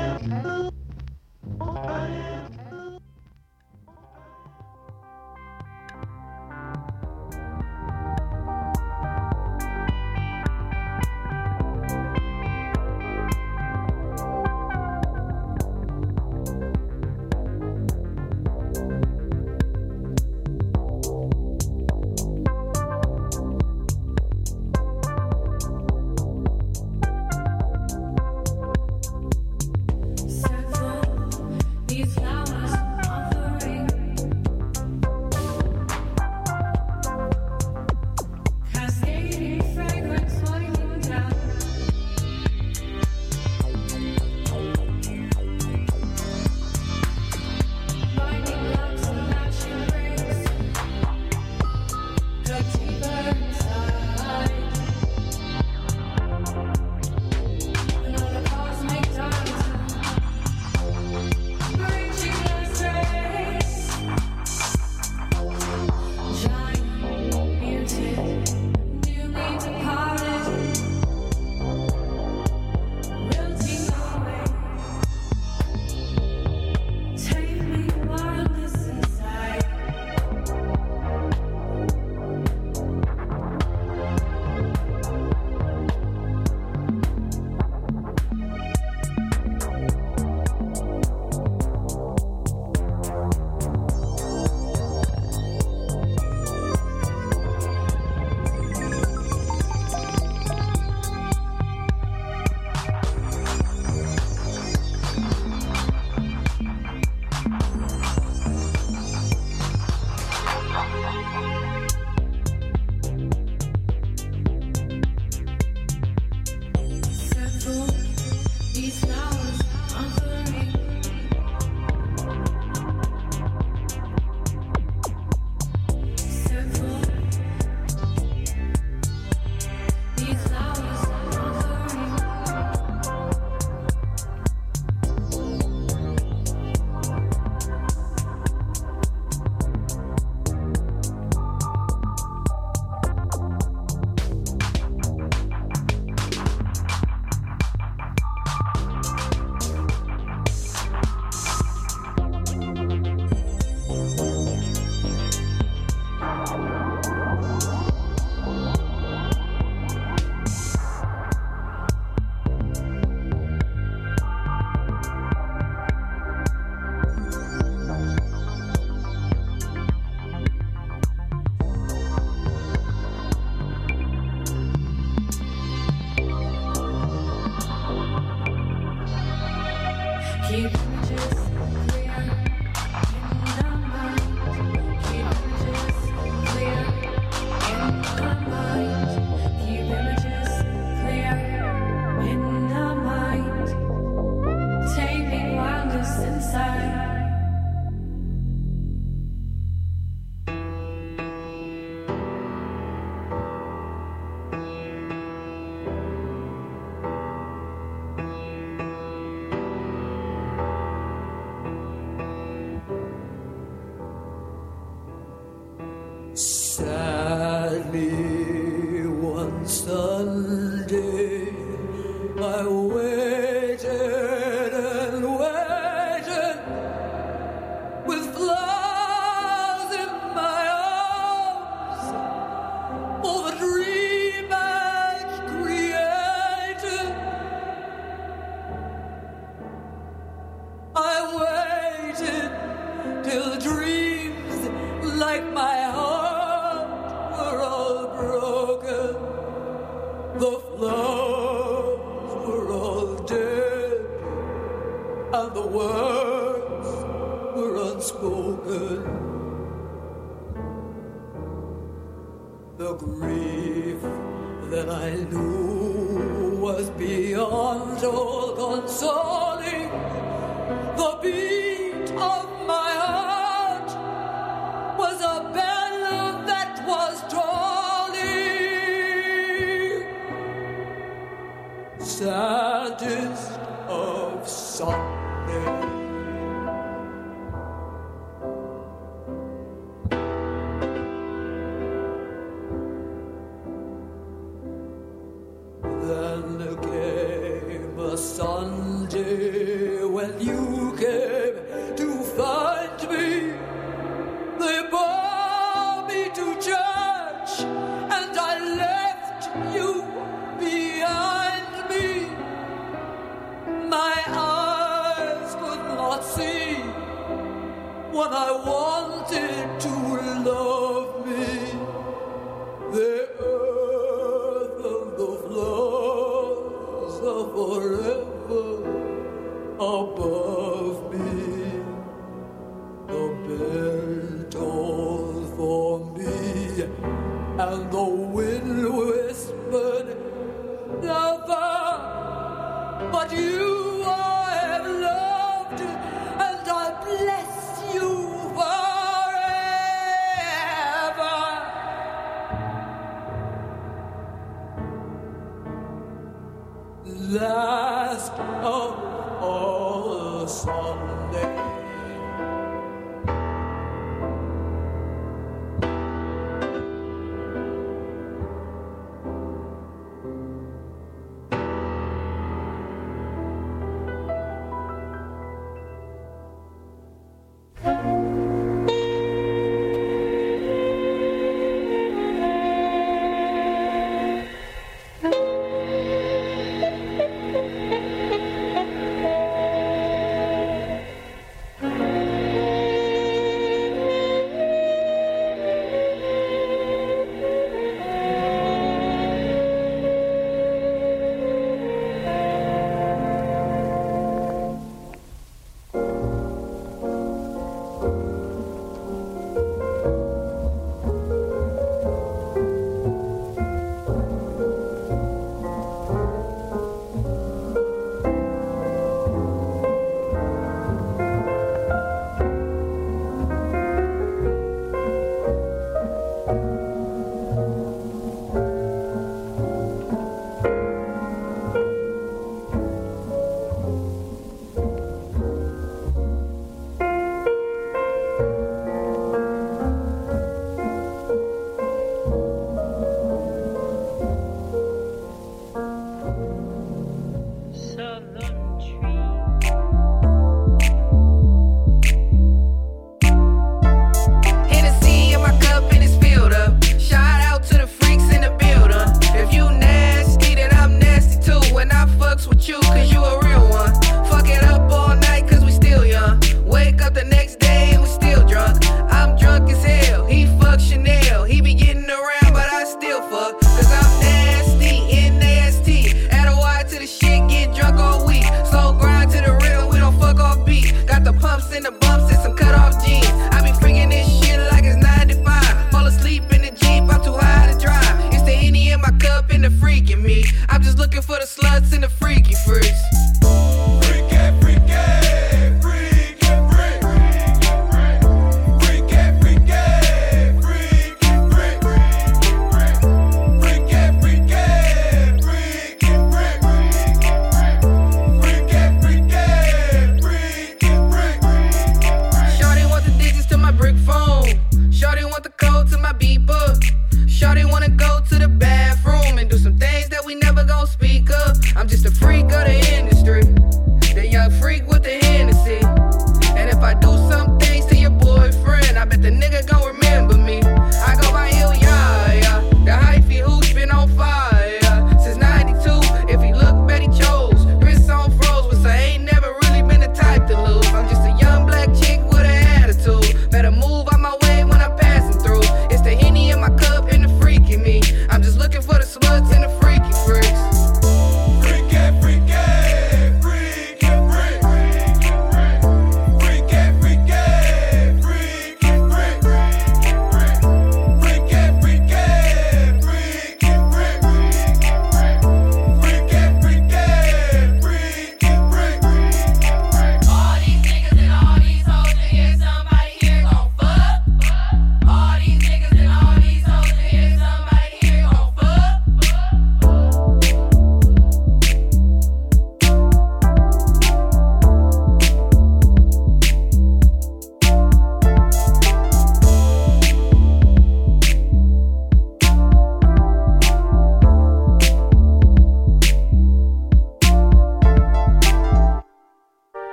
[217.91, 219.87] me once.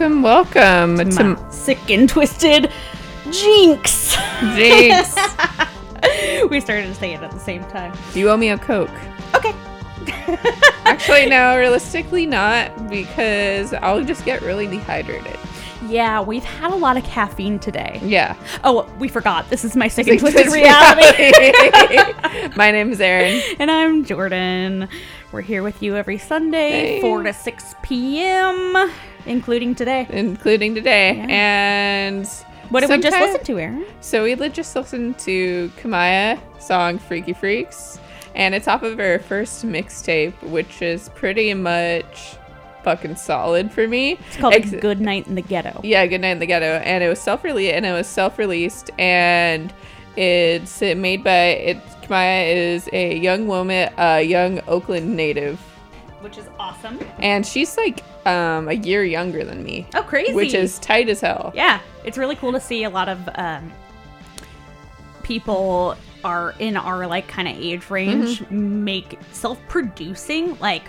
[0.00, 2.72] Welcome Welcome, to to my sick and twisted
[3.30, 4.16] Jinx.
[4.54, 5.14] Jinx.
[6.50, 7.92] we started to say it at the same time.
[8.14, 8.88] you owe me a Coke.
[9.34, 9.52] Okay.
[10.86, 15.38] Actually, no, realistically not, because I'll just get really dehydrated.
[15.86, 18.00] Yeah, we've had a lot of caffeine today.
[18.02, 18.36] Yeah.
[18.64, 19.50] Oh, we forgot.
[19.50, 21.30] This is my second twisted reality.
[22.56, 23.42] My name is Erin.
[23.58, 24.88] and I'm Jordan.
[25.30, 27.00] We're here with you every Sunday, Hey.
[27.02, 28.90] 4 to 6 p.m.,
[29.26, 30.06] including today.
[30.10, 31.14] including today.
[31.16, 31.26] Yeah.
[31.28, 32.26] And
[32.70, 33.86] What did we just listen to, Erin?
[34.00, 37.98] So we just listened to Kamaiyah song "Freaky Freaks,"
[38.34, 42.36] and it's off of her first mixtape, which is pretty much
[42.84, 44.12] fucking solid for me.
[44.28, 45.80] It's called Ex- Good Night in the Ghetto.
[45.84, 49.72] Yeah, Good Night in the Ghetto, and it was self-released, and it was self-released, and
[50.16, 51.36] it's made by
[51.70, 51.78] it.
[52.02, 55.60] Kamaiyah is a young woman, a young Oakland native,
[56.22, 56.98] Which is awesome.
[57.20, 60.32] and she's like um, a year younger than me, Oh, crazy.
[60.34, 61.52] which is tight as hell.
[61.54, 63.72] yeah, it's really cool to see a lot of um,
[65.22, 68.84] people are in our like kind of age range Mm-hmm.
[68.84, 70.82] make self-producing like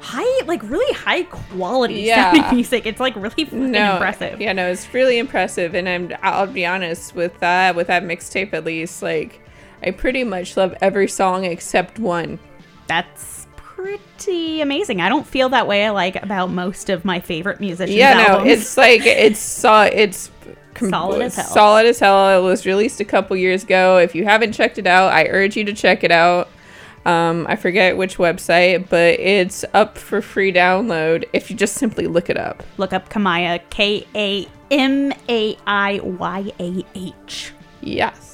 [0.00, 2.50] high like really high quality Yeah.
[2.52, 6.12] music it's like really fucking no, impressive Yeah, no, it's really impressive, and I'm.
[6.22, 7.74] I'll be honest with that.
[7.74, 9.40] With that mixtape, at least, like,
[9.82, 12.38] I pretty much love every song except one.
[12.86, 13.47] that's
[13.78, 18.26] pretty amazing i don't feel that way like about most of my favorite musicians yeah,
[18.26, 20.30] no, it's like it's so it's
[20.74, 21.44] com- Solid as hell.
[21.46, 22.38] Solid as hell.
[22.38, 23.98] It was released a couple years ago.
[23.98, 26.48] If you haven't checked it out, I urge you to check it out.
[27.04, 32.06] Um, I forget which website, but it's up for free download if you just simply
[32.06, 32.62] look it up.
[32.78, 34.48] look up Kamaiyah k-a-m-a-i-y-a-h
[37.80, 38.27] Yes.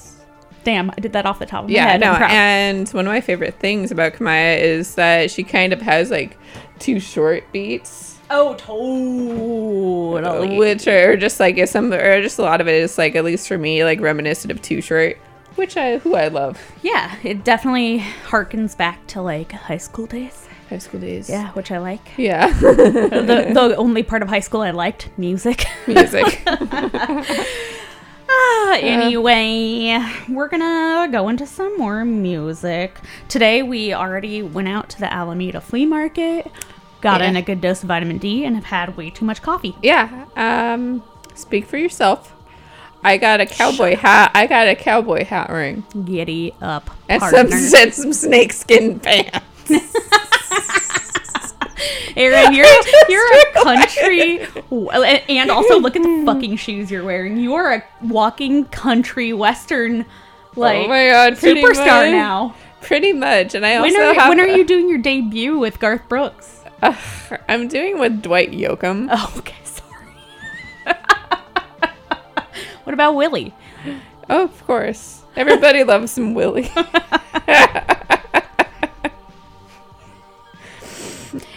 [0.64, 3.12] Damn i did that off the top of my Yeah, head no, and one of
[3.12, 6.37] my favorite things about Kamaiyah is that she kind of has like
[6.78, 12.61] Too Short beats, oh totally which are just like is some or just a lot
[12.61, 15.18] of it is like at least for me like reminiscent of Too Short,
[15.56, 16.61] which I who I love.
[16.83, 20.49] Yeah, it definitely harkens back to like high school days.
[20.71, 21.28] High school days.
[21.28, 22.00] Yeah, which I like.
[22.16, 22.49] Yeah.
[22.49, 25.66] the the only part of high school I liked music.
[25.87, 26.42] Music.
[28.28, 32.99] ah, anyway, we're gonna go into some more music.
[33.28, 36.50] Today we already went out to the Alameda Flea Market,
[37.00, 37.28] got Yeah.
[37.28, 39.76] in a good dose of vitamin D, and have had way too much coffee.
[39.83, 40.25] yeah.
[40.37, 41.02] Um
[41.35, 42.33] speak for yourself.
[43.02, 44.31] I got a cowboy hat.
[44.35, 45.85] I got a cowboy hat ring.
[46.07, 49.40] Giddy up, And some, and some snakeskin pants.
[52.17, 52.67] Erin, you're
[53.09, 54.47] you're a country,
[55.29, 57.37] and also look at the fucking shoes you're wearing.
[57.37, 60.05] You are a walking country western,
[60.57, 62.12] like oh my god, superstar much.
[62.12, 62.55] now.
[62.83, 63.55] Pretty much.
[63.55, 66.62] And I When also are have when are you doing your debut with Garth Brooks?
[66.83, 66.97] Ugh,
[67.49, 69.09] I'm doing with Dwight Yoakam.
[69.11, 70.14] Oh, okay, sorry.
[72.85, 73.55] what about Willie?
[74.29, 75.23] Oh, of course.
[75.37, 76.71] Everybody loves some Willie.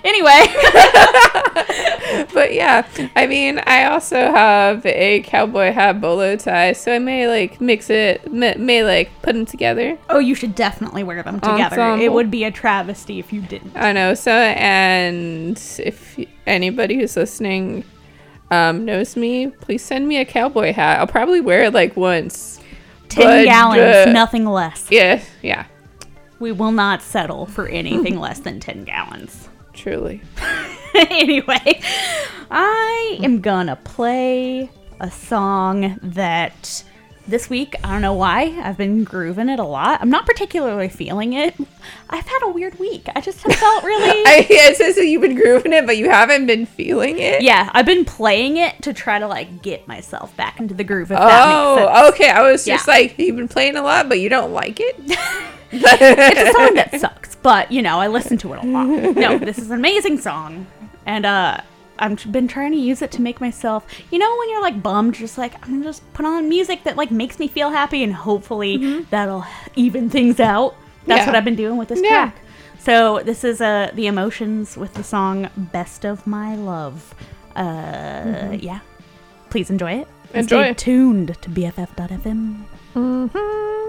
[0.03, 0.29] Anyway,
[2.33, 7.27] but yeah, I mean, I also have a cowboy hat bolo tie, so I may
[7.27, 9.97] like mix it, may, may like put them together.
[10.09, 11.97] oh, you should definitely wear them together.
[11.99, 13.75] It would be a travesty if you didn't.
[13.75, 14.13] I know.
[14.13, 17.83] So, and if anybody who's listening
[18.51, 20.99] um, knows me, please send me a cowboy hat.
[20.99, 22.59] I'll probably wear it like once.
[23.09, 24.87] Ten But, gallons, uh, nothing less.
[24.91, 25.65] Yeah, yeah,
[26.39, 29.49] We will not settle for anything less than ten gallons.
[29.77, 30.21] Truly.
[30.95, 31.81] anyway,
[32.51, 34.69] I am gonna play
[34.99, 36.83] a song that
[37.27, 40.01] this week, I don't know why, I've been grooving it a lot.
[40.01, 41.55] I'm not particularly feeling it.
[42.09, 43.09] I've had a weird week.
[43.15, 44.09] I just have felt really.
[44.25, 47.41] I, it says that you've been grooving it, but you haven't been feeling it.
[47.41, 51.11] yeah, I've been playing it to try to like get myself back into the groove.
[51.11, 51.89] If that makes oh, sense.
[51.93, 52.29] Oh, okay.
[52.29, 52.93] I was just Yeah.
[52.93, 55.17] like, you've been playing a lot, but you don't like it.
[55.71, 58.85] it's a song that sucks, but you know, I listen to it a lot.
[58.87, 60.67] No, this is an amazing song,
[61.05, 61.59] and uh,
[61.99, 65.15] I've been trying to use it to make myself, you know, when you're like bummed,
[65.15, 68.13] just like I'm gonna just put on music that like makes me feel happy, and
[68.13, 69.45] hopefully that'll
[69.75, 70.75] even things out.
[71.05, 71.25] That's Yeah.
[71.27, 72.09] what I've been doing with this Yeah.
[72.31, 72.35] track.
[72.79, 77.13] So this is uh the emotions with the song "Best of My Love."
[77.55, 78.79] Uh, yeah,
[79.49, 80.07] please enjoy it.
[80.33, 80.63] And Enjoy.
[80.63, 82.63] Stay tuned to BFF.fm.
[82.93, 83.86] Doesn't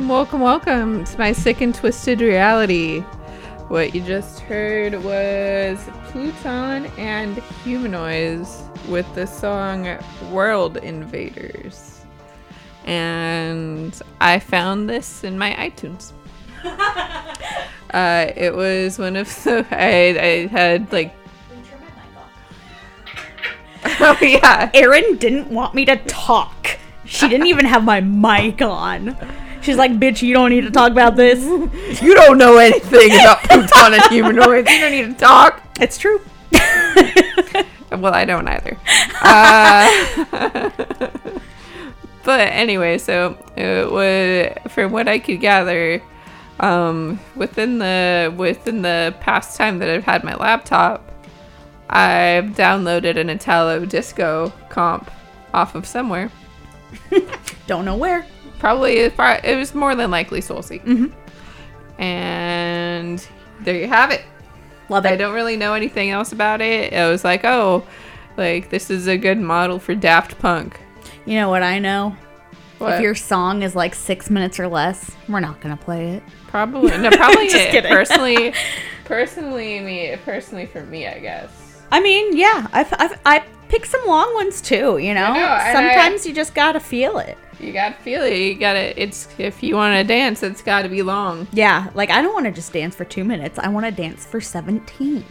[0.00, 3.00] Welcome, welcome, welcome to my sick and twisted reality.
[3.68, 9.98] What you just heard was Pluton and Humanoids with the song
[10.32, 12.00] World Invaders.
[12.86, 16.12] And I found this in my iTunes.
[17.92, 19.66] uh, it was one of the.
[19.70, 21.14] I, I had like.
[24.00, 24.70] Oh, yeah.
[24.72, 26.78] Erin didn't want me to talk.
[27.04, 29.14] She didn't even have my mic on.
[29.62, 31.44] She's like, bitch, you don't need to talk about this.
[32.02, 34.70] You don't know anything about Pluton and humanoids.
[34.70, 35.62] You don't need to talk.
[35.80, 36.20] It's true.
[37.90, 38.78] Well, I don't either.
[39.20, 40.70] Uh,
[42.22, 46.00] but anyway, so it was from what I could gather,
[46.60, 51.02] um, within the within the past time that I've had my laptop,
[51.88, 55.10] I've downloaded an Italo disco comp
[55.52, 56.30] off of somewhere.
[57.66, 58.24] Don't know where.
[58.60, 60.84] Probably it was more than likely Soulseek.
[60.84, 62.00] Mm-hmm.
[62.02, 63.26] And
[63.60, 64.22] there you have it.
[64.90, 65.12] Love it.
[65.12, 66.92] I don't really know anything else about it.
[66.92, 67.86] I was like, oh,
[68.36, 70.78] like this is a good model for Daft Punk.
[71.24, 72.16] You know what I know?
[72.78, 72.94] What?
[72.94, 76.22] If your song is like six minutes or less, we're not gonna play it.
[76.48, 77.70] probably no, probably Just it.
[77.70, 77.90] kidding.
[77.90, 78.54] personally,
[79.04, 81.82] personally me, personally for me, I guess.
[81.92, 84.98] I mean, yeah, I've, I've I pick some long ones too.
[84.98, 87.38] You know, know, and I- sometimes you just gotta feel it.
[87.58, 88.34] You gotta feel it.
[88.36, 89.00] You gotta.
[89.00, 91.46] It's if you want to dance, it's got to be long.
[91.52, 93.58] Yeah, like I don't want to just dance for two minutes.
[93.58, 95.24] I want to dance for seventeen.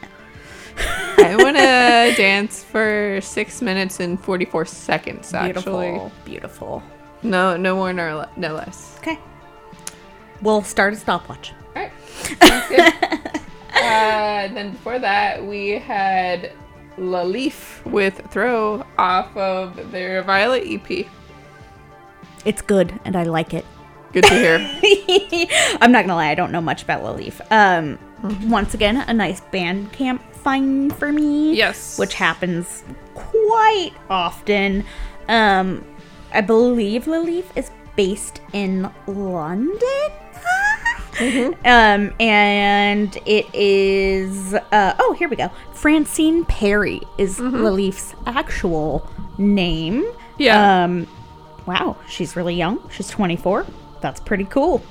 [1.17, 5.33] I want to dance for six minutes and forty four seconds.
[5.33, 6.83] Actually, Beautiful, beautiful.
[7.23, 8.95] no, no more, no, le- no less.
[8.99, 9.17] Okay,
[10.43, 11.51] we'll start a stopwatch.
[11.75, 11.91] All right.
[12.39, 12.93] Sounds good.
[13.73, 16.51] uh, then before that, we had
[16.99, 21.07] La Leif with Throw off of their Violet EP.
[22.45, 23.65] It's good, and I like it.
[24.11, 24.57] Good to hear.
[25.81, 27.41] I'm not gonna lie, I don't know much about La Leif.
[27.51, 27.97] Um,
[28.49, 31.53] once again, a nice Bandcamp find for me.
[31.53, 31.97] Yes.
[31.99, 32.83] which happens
[33.13, 34.83] quite often.
[35.27, 35.85] Um,
[36.33, 40.11] I believe La Leif is based in London.
[41.19, 44.53] Um, and it is.
[44.53, 45.49] Uh, oh, here we go.
[45.73, 50.05] Francine Perry is La Leif's actual name.
[50.37, 50.83] Yeah.
[50.83, 51.07] Um,
[51.65, 52.87] wow, she's really young.
[52.89, 53.65] She's 24.
[54.01, 54.81] That's pretty cool.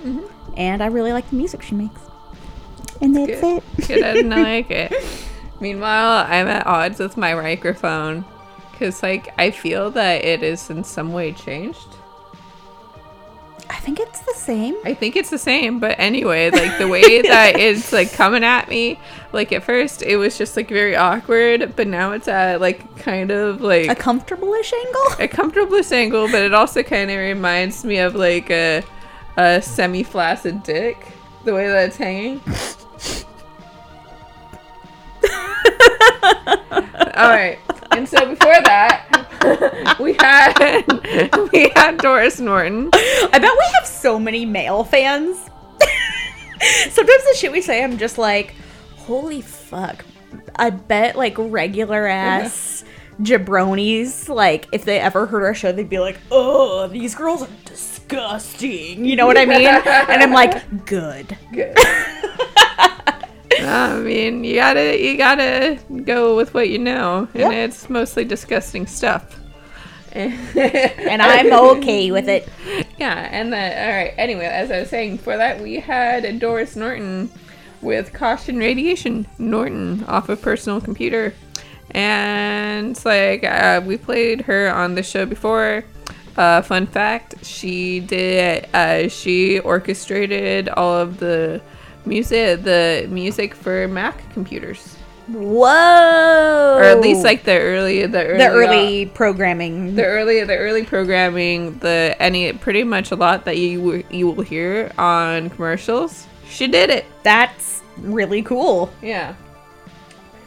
[0.56, 2.00] And I really like the music she makes.
[3.00, 3.62] And that's Good.
[3.78, 3.88] it.
[3.88, 4.92] Good, I didn't like it.
[5.60, 8.24] Meanwhile, I'm at odds with my microphone
[8.70, 11.88] because, like, I feel that it is in some way changed.
[13.70, 14.76] I think it's the same.
[14.84, 18.68] I think it's the same, but anyway, like the way that it's like coming at
[18.68, 18.98] me,
[19.32, 23.30] like at first it was just like very awkward, but now it's at like kind
[23.30, 25.06] of like A comfortable-ish angle.
[25.24, 28.82] a comfortable-ish angle, but it also kind of reminds me of like a,
[29.36, 31.06] a semi flaccid dick,
[31.44, 32.40] the way that it's hanging.
[37.16, 37.58] All right,
[37.90, 39.27] and so before that,
[40.00, 40.84] we had
[41.52, 42.90] we had Doris Norton.
[42.92, 45.36] I bet we have so many male fans.
[46.90, 48.54] Sometimes the shit we say, I'm just like,
[48.96, 50.04] holy fuck.
[50.56, 52.84] I bet like regular ass
[53.20, 57.48] jabronis, like if they ever heard our show, they'd be like, oh, these girls are
[57.64, 59.04] disgusting.
[59.04, 59.66] You know what I mean?
[59.66, 61.36] and I'm like, good.
[61.52, 61.76] Good.
[63.68, 67.52] I mean, you gotta you gotta go with what you know, and Yep.
[67.52, 69.34] it's mostly disgusting stuff.
[70.14, 72.48] And I'm okay with it.
[72.98, 74.14] Yeah, and then all right.
[74.16, 77.30] Anyway, as I was saying, for that we had Doris Norton
[77.82, 81.34] with Caution Radiation Norton off of Personal Computer,
[81.92, 85.84] and it's like uh, we played her on the show before.
[86.36, 91.60] Uh, fun fact: she did uh, she orchestrated all of the
[92.08, 94.96] music the music for Mac computers,
[95.28, 96.76] Whoa.
[96.78, 99.94] or at least like the early the early, the early programming.
[99.94, 104.42] the early the early programming the any pretty much a lot that you you will
[104.42, 108.90] hear on commercials she did it That's really cool.
[109.02, 109.34] yeah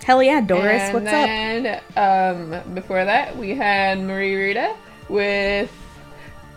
[0.04, 1.12] Hell yeah, Doris, and what's up?
[1.14, 4.76] then um before that we had Maria Rita
[5.10, 5.72] with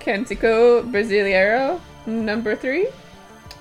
[0.01, 2.89] cantico brasileiro number three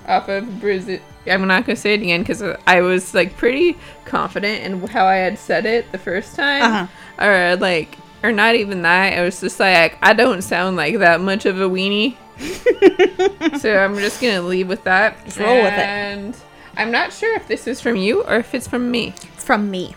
[0.08, 4.62] off of brazil i'm not gonna say it again because i was like pretty confident
[4.64, 7.24] in how i had said it the first time Uh-huh.
[7.24, 9.18] or like or not even that.
[9.18, 12.16] I was just like, I don't sound like that much of a weenie.
[13.60, 15.22] so I'm just gonna leave with that.
[15.26, 15.78] Just roll with it.
[15.78, 16.34] And
[16.74, 19.12] I'm not sure if this is from you or if it's from me.
[19.34, 19.94] It's from me.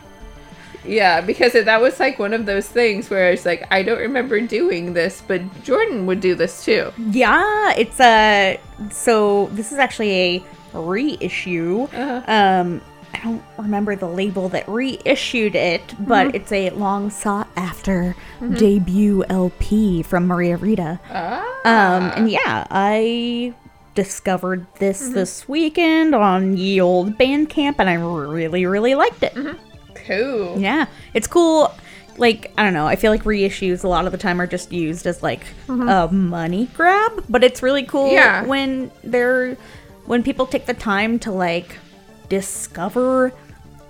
[0.83, 4.41] Yeah, because that was like one of those things where it's like I don't remember
[4.41, 6.91] doing this, but Jordan would do this too.
[6.97, 8.59] Yeah, it's a.
[8.91, 11.83] So this is actually a reissue.
[11.93, 12.21] Uh-huh.
[12.27, 12.81] Um,
[13.13, 16.35] I don't remember the label that reissued it, but Mm-hmm.
[16.35, 18.15] it's a long sought after
[18.57, 20.99] debut LP from Maria Rita.
[21.09, 21.41] Ah.
[21.65, 23.53] Um, and yeah, I
[23.95, 25.13] discovered this Mm-hmm.
[25.13, 29.33] this weekend on ye old Bandcamp, and I really, really liked it.
[29.33, 29.57] Mm-hmm.
[30.05, 30.59] Cool.
[30.59, 31.73] Yeah, it's cool.
[32.17, 34.71] Like I don't know, I feel like reissues a lot of the time are just
[34.71, 38.13] used as like a money grab, but it's really cool Mm-hmm.
[38.15, 38.43] Yeah.
[38.45, 39.57] when they're
[40.07, 41.77] when people take the time to like
[42.29, 43.31] discover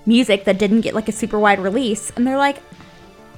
[0.06, 2.58] music that didn't get like a super wide release, and they're like,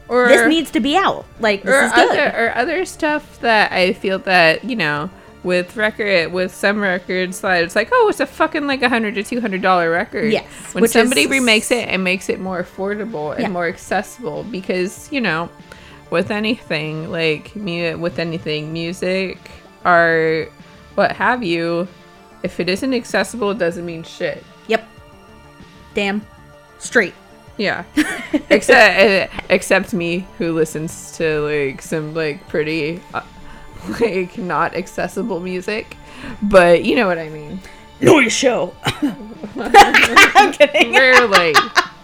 [0.08, 1.26] Or this needs to be out.
[1.40, 2.10] Like this or is good.
[2.20, 5.10] other or other stuff that I feel that you know
[5.44, 9.16] with record with some records that it's like oh it's a fucking like a hundred
[9.16, 10.32] to two hundred dollar record.
[10.32, 13.50] Yes, When somebody is- remakes it and makes it more affordable and Yeah.
[13.50, 15.50] more accessible because you know
[16.12, 19.38] with anything like mu- with anything music
[19.86, 20.52] art
[20.96, 21.88] what have you
[22.44, 24.44] if it isn't accessible it doesn't mean shit.
[24.68, 24.88] Yep.
[25.94, 26.26] Damn.
[26.78, 27.14] Straight.
[27.58, 27.84] Yeah.
[28.50, 33.22] except except me who listens to like some like pretty uh,
[34.00, 35.98] like not accessible music.
[36.42, 37.60] But you know what I mean.
[38.02, 38.74] Noise show.
[38.86, 40.94] I'm kidding.
[40.94, 41.54] Rarely.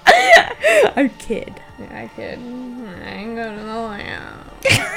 [0.08, 1.62] I kid.
[1.92, 2.40] I kid.
[2.40, 4.92] I ain't go to the lab.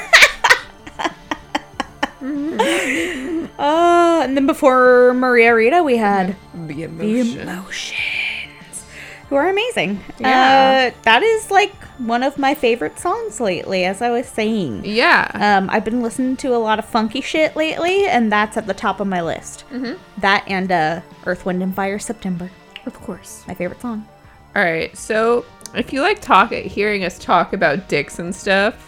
[3.59, 7.19] Uh, and then before Maria Rita, we had The the.
[7.41, 8.85] Emotions,
[9.27, 9.99] who are amazing.
[10.17, 10.91] Yeah.
[10.95, 14.85] Uh, that is like one of my favorite songs lately, as I was saying.
[14.85, 15.29] Yeah.
[15.33, 18.73] Um, I've been listening to a lot of funky shit lately, and that's at the
[18.73, 19.65] top of my list.
[19.71, 20.01] Mm-hmm.
[20.21, 22.49] That and uh, Earth, Wind, and Fire September.
[22.85, 23.43] of course.
[23.45, 24.07] My favorite song.
[24.55, 24.95] All right.
[24.97, 25.43] So
[25.75, 28.85] if you like talk hearing us talk about dicks and stuff,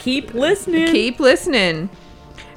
[0.00, 0.88] Keep listening.
[0.92, 1.88] keep listening.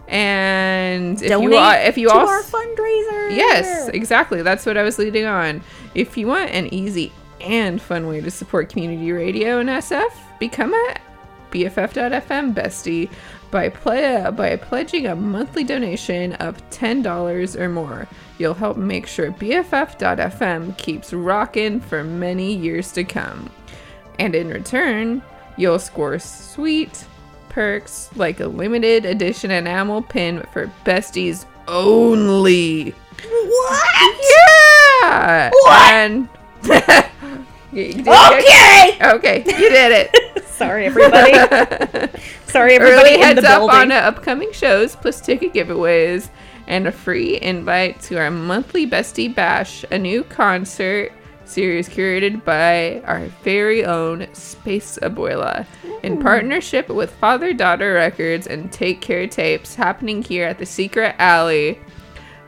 [0.08, 3.36] And if Donate you are, if you to also our fundraiser.
[3.36, 4.42] Yes, exactly.
[4.42, 5.62] That's what I was leading on.
[5.96, 10.74] If you want an easy and fun way to support community radio and SF, become
[10.74, 10.96] a
[11.52, 13.10] BFF.FM bestie
[13.52, 18.08] by ple- by pledging a monthly donation of $10 or more.
[18.38, 23.50] You'll help make sure BFF.FM keeps rocking for many years to come.
[24.20, 25.22] And in return,
[25.58, 27.06] you'll score sweet
[27.56, 32.94] perks like a limited edition enamel pin for besties only.
[33.24, 34.22] What?
[35.02, 35.50] Yeah.
[35.52, 35.92] What?
[35.94, 36.30] And
[37.74, 38.98] Okay.
[39.02, 40.46] Okay, you did it.
[40.48, 41.32] Sorry, everybody.
[42.46, 43.76] Sorry, everybody Early heads up building.
[43.76, 46.30] on upcoming shows, plus ticket giveaways,
[46.68, 51.14] and a free invite to our monthly Bestie Bash, a new concert
[51.46, 55.66] series curated by our very own Space Abuela
[56.04, 61.16] in partnership with Father Daughter Records and Take Care Tapes, happening here at the Secret
[61.20, 61.80] Alley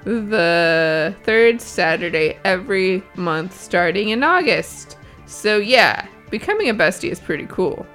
[0.08, 4.98] the third Saturday every month starting in August.
[5.26, 7.86] So, yeah, becoming a bestie is pretty cool.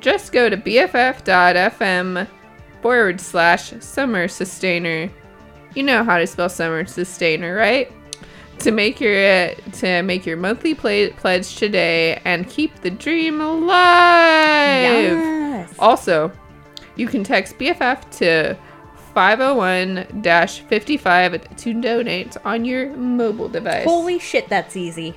[0.00, 2.26] Just go to bff.fm
[2.82, 5.08] forward slash summer sustainer.
[5.74, 7.92] You know how to spell summer sustainer, right?
[8.60, 13.70] To make your to make your monthly play, pledge today and keep the dream alive.
[15.18, 15.74] Yes.
[15.78, 16.32] Also,
[16.96, 18.56] you can text BFF to
[19.14, 23.84] 501-55 to donate on your mobile device.
[23.84, 25.14] Holy shit, that's easy.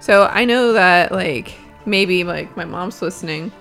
[0.00, 1.54] So I know that like
[1.86, 3.52] maybe like my mom's listening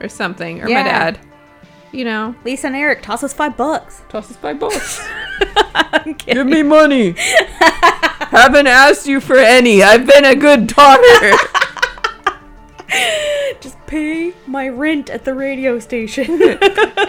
[0.00, 0.82] or something or Yeah.
[0.82, 1.18] my dad.
[1.94, 4.02] You know, Lisa and Eric, toss us five bucks.
[4.08, 5.00] toss us five bucks.
[6.26, 7.14] Give me money.
[7.16, 9.80] Haven't asked you for any.
[9.84, 11.30] I've been a good daughter.
[13.60, 16.42] Just pay my rent at the radio station.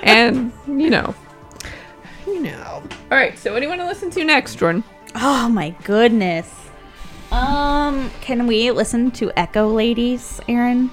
[0.03, 1.15] and you know,
[2.27, 2.83] you know.
[3.11, 3.37] All right.
[3.39, 4.83] So what do you want to listen to next, Jordan?
[5.15, 6.53] oh my goodness.
[7.31, 10.91] Um, can we listen to Echo Ladies, Erin?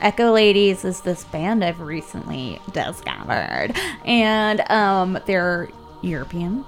[0.00, 3.72] Echo Ladies is this band I've recently discovered,
[4.04, 5.68] and um, they're
[6.02, 6.64] European.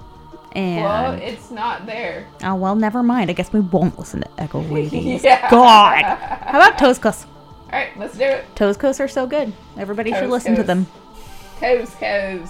[0.51, 2.27] And Well, it's not there.
[2.43, 3.31] oh well, never mind.
[3.31, 5.23] I guess we won't listen to Echo Ladies.
[5.23, 5.49] Yeah.
[5.49, 7.25] God, how about Tozcos?
[7.25, 8.45] All right, let's do it.
[8.55, 9.51] Tozcos are so good.
[9.77, 10.85] Everybody should Toes listen to them.
[11.59, 12.49] Toes, toes.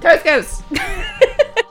[0.00, 0.62] Toes, toes.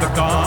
[0.00, 0.43] the gun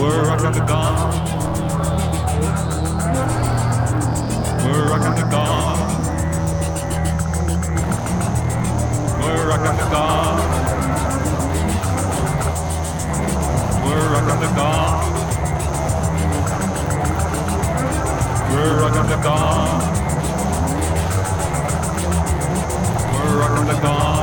[0.00, 1.12] We're rocking the gong.
[4.64, 5.78] We're rocking the gong.
[9.20, 10.40] We're rocking the gong.
[13.84, 15.10] We're rocking the gong.
[18.54, 18.76] We're
[23.38, 24.19] rocking the gong.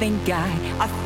[0.00, 0.99] I think I,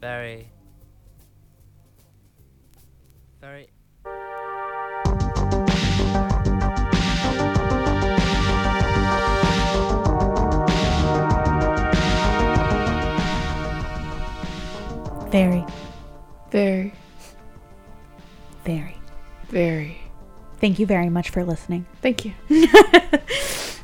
[0.00, 0.48] Very.
[3.40, 3.68] Very.
[15.30, 15.64] Very,
[16.50, 16.92] Very,
[18.64, 18.96] very.
[19.48, 20.00] very.
[20.60, 21.86] Thank you very much for listening.
[22.02, 22.32] Thank you.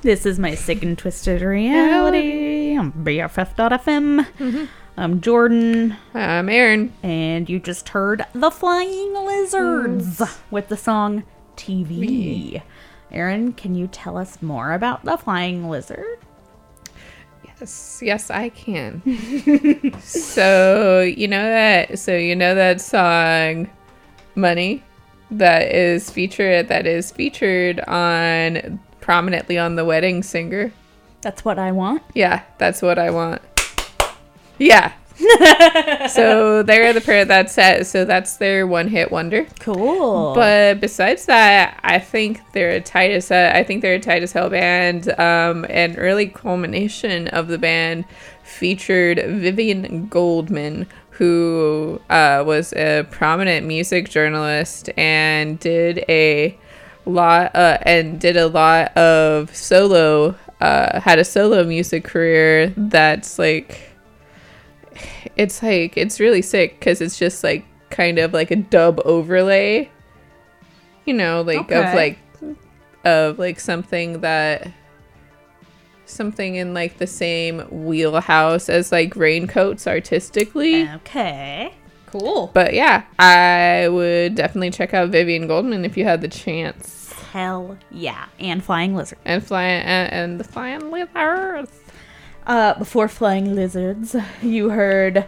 [0.03, 4.69] This is my sick and twisted reality on BFF.fm.
[4.97, 6.93] I'm Jordan, I'm Erin.
[7.03, 11.23] and you just heard The Flying Lizards with the song
[11.57, 12.63] TV.
[13.11, 16.19] Erin, can you tell us more about The Flying Lizard?
[17.45, 19.03] Yes, yes, I can.
[20.01, 21.99] so you know that.
[21.99, 23.71] So you know that song,
[24.35, 24.83] "Money,"
[25.31, 26.69] that is featured.
[26.69, 30.73] That is featured on prominently on the Wedding Singer.
[31.23, 32.03] That's what I want.
[32.15, 33.41] Yeah, that's what I want.
[34.59, 34.93] Yeah.
[36.09, 37.87] so they're the pair that set.
[37.87, 39.47] So that's their one-hit wonder.
[39.61, 40.35] Cool.
[40.35, 44.33] But besides that, I think they're a tight as I think they're a tight as
[44.33, 45.09] hell band.
[45.19, 48.05] Um, an early culmination of the band
[48.43, 56.59] featured Vivien Goldman, who uh, was a prominent music journalist and did a
[57.07, 60.35] lot uh, and did a lot of solo.
[60.61, 63.96] Uh, had a solo music career that's like
[65.37, 69.89] it's like it's really sick because it's just like kind of like a dub overlay
[71.05, 72.19] you know like of like
[73.05, 74.71] of like something that
[76.05, 81.73] something in like the same wheelhouse as like raincoats artistically okay.
[82.07, 82.51] Cool.
[82.55, 87.07] but yeah i would definitely check out vivien goldman if you had the chance
[87.37, 88.29] Hell yeah.
[88.39, 89.19] And Flying Lizard.
[89.27, 91.71] and flying and, and the flying lizards
[92.47, 95.27] Uh, before Flying Lizards, you heard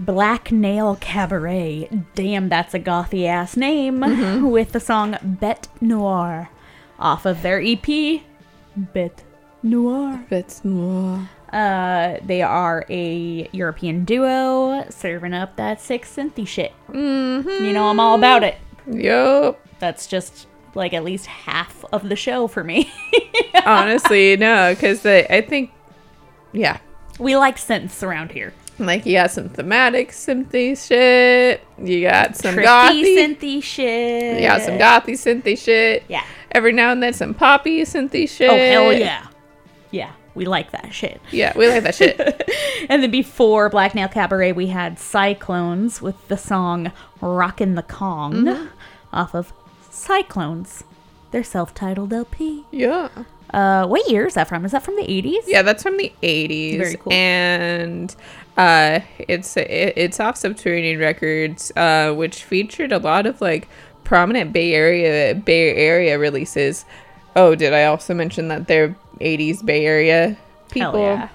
[0.00, 1.88] Black Nail Cabaret.
[2.14, 4.00] Damn, that's a gothy ass name.
[4.00, 4.48] Mm-hmm.
[4.48, 6.50] With the song Bête Noire
[6.98, 8.22] off of their EP,
[8.78, 9.20] Bête
[9.62, 10.24] Noire.
[10.30, 11.28] That's more.
[11.52, 16.72] Uh, they are a European duo serving up that sick synthy shit.
[16.88, 17.64] Mm-hmm.
[17.64, 18.56] You know, I'm all about it.
[18.86, 19.60] Yup.
[19.80, 22.92] That's just like at least half of the show for me.
[23.66, 25.72] Honestly, no, because I think,
[26.58, 26.78] yeah,
[27.18, 28.52] we like synths around here.
[28.78, 31.62] like you got some thematic synthy shit.
[31.82, 33.16] You got some Trippy gothy.
[33.16, 34.40] synthy shit.
[34.40, 36.04] you got some gothy synthy shit.
[36.08, 36.24] Yeah.
[36.52, 38.50] Every now and then some poppy synthy shit.
[38.50, 39.26] Oh hell yeah.
[39.90, 41.20] Yeah, we like that shit.
[41.30, 42.18] Yeah, we like that shit.
[42.90, 48.32] And then before Black Nail Cabaret, we had Psyclones with the song Rockin' the Cong
[48.34, 48.66] Mm-hmm.
[49.12, 49.52] off of
[49.90, 50.84] Psyclones,
[51.32, 52.64] their self titled LP.
[52.70, 53.08] yeah.
[53.50, 54.64] Uh, what year is that from?
[54.64, 55.44] Is that from the 80s?
[55.46, 56.78] Yeah, that's from the 80s.
[56.78, 57.12] Very cool.
[57.12, 58.14] And
[58.56, 63.68] uh, it's it, it's off Subterranean Records, uh, which featured a lot of like
[64.04, 66.84] prominent Bay Area Bay Area releases.
[67.36, 70.38] Oh, did I also mention that they're 80s Bay Area Hell
[70.70, 71.00] people?
[71.00, 71.28] yeah.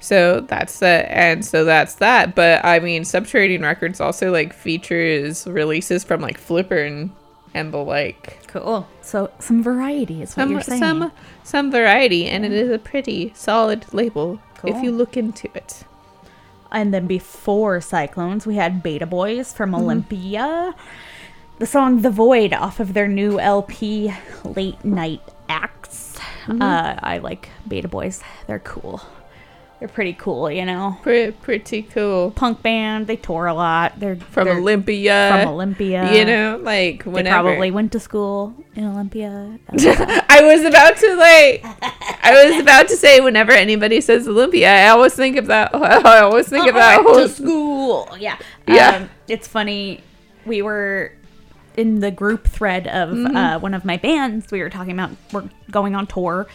[0.00, 2.36] So that's that, and so that's that.
[2.36, 7.10] But I mean, Subterranean Records also like features releases from like Flipper and
[7.54, 8.46] and the like.
[8.48, 8.86] Cool.
[9.02, 10.80] So some variety is what Some you're saying.
[10.80, 11.12] some
[11.44, 15.84] some variety, and it is a pretty solid label if you look into it.
[16.70, 19.82] And then before Psyclones, we had Beta Boys from Mm-hmm.
[19.82, 20.74] Olympia.
[21.58, 24.12] The song The Void off of their new LP,
[24.44, 26.16] Late Night Acts.
[26.46, 26.62] Mm-hmm.
[26.62, 28.22] Uh, I like Beta Boys.
[28.46, 29.00] They're cool.
[29.78, 30.98] They're pretty cool, you know.
[31.02, 32.32] Pretty pretty cool.
[32.32, 33.06] Punk band.
[33.06, 34.00] They tour a lot.
[34.00, 35.28] They're From they're Olympia.
[35.44, 36.12] From Olympia.
[36.12, 39.56] You know, like They probably went to school in Olympia.
[39.70, 41.60] I was about to like.
[42.24, 45.72] I was about to say whenever anybody says Olympia, I always think of that.
[45.76, 47.28] I always think of that went whole.
[47.28, 48.08] to school.
[48.18, 48.36] Yeah.
[48.66, 48.96] Yeah.
[48.96, 50.00] Um, it's funny.
[50.44, 51.12] We were
[51.76, 53.36] in the group thread of Mm-hmm.
[53.36, 54.50] uh, one of my bands.
[54.50, 56.48] We were talking about we're going on tour.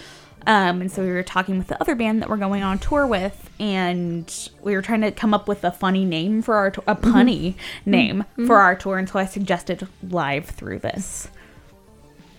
[0.45, 3.07] Um, and so we were talking with the other band that we're going on tour
[3.07, 6.84] with, and we were trying to come up with a funny name for our tour,
[6.88, 7.11] a Mm-hmm.
[7.15, 7.56] punny
[7.86, 8.98] name for our tour.
[8.98, 11.30] And so I suggested live through this,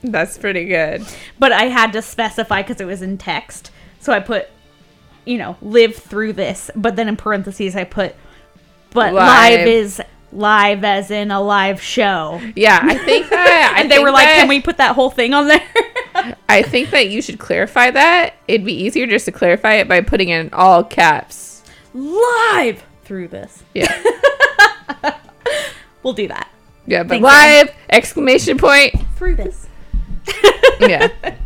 [0.02, 1.02] That's pretty good.
[1.38, 3.70] but I had to specify because it was in text.
[4.00, 4.48] So I put,
[5.24, 8.14] you know, live through this, but then in parentheses I put,
[8.90, 9.66] but live, Live.
[9.68, 12.40] is live as in a live show.
[12.54, 13.72] Yeah, I think that.
[13.76, 15.62] I And they were like, that- "Can we put that whole thing on there?"
[16.48, 18.34] I think that you should clarify that.
[18.48, 21.62] It'd be easier just to clarify it by putting in all caps.
[21.92, 23.62] live through this.
[23.74, 23.92] Yeah.
[26.04, 26.48] We'll do that
[26.86, 28.94] Yeah, but Thanks, live exclamation point.
[29.16, 29.68] through this.
[30.80, 31.08] Yeah.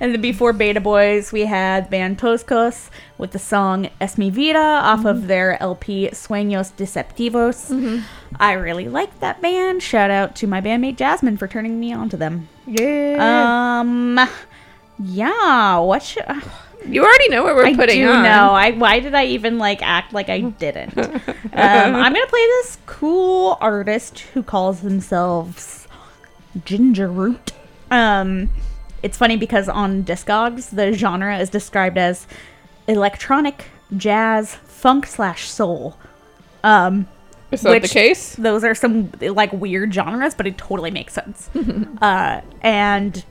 [0.00, 4.58] And then before Beta Boys, we had band Tozcos with the song Es Mi Vida
[4.58, 5.26] off of mm-hmm.
[5.26, 7.70] their LP Sueños Deceptivos.
[7.70, 8.02] Mm-hmm.
[8.38, 9.82] I really like that band.
[9.82, 12.48] Shout out to my bandmate Jasmine for turning me on to them.
[12.66, 13.80] Yeah.
[13.80, 14.20] Um,
[14.98, 15.78] yeah.
[15.78, 16.24] What should
[16.88, 18.22] you already know what we're I putting do on.
[18.22, 18.52] know?
[18.52, 20.96] I why did I even like act like I didn't?
[20.98, 25.88] um, I'm gonna play this cool artist who calls themselves
[26.64, 27.52] Ginger Root.
[27.90, 28.50] Um,
[29.02, 32.26] it's funny because on Discogs the genre is described as
[32.86, 35.96] electronic, jazz, funk slash soul.
[36.62, 37.08] Um,
[37.52, 38.34] Is that the which- case?
[38.36, 41.48] those are some like weird genres, but it totally makes sense.
[42.02, 43.24] uh, and